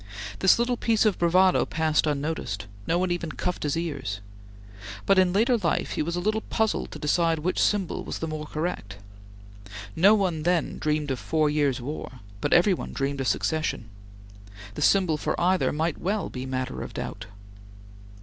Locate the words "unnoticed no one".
2.07-3.11